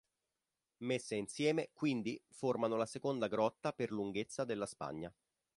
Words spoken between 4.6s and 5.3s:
Spagna.